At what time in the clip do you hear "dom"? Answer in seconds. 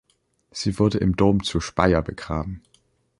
1.15-1.43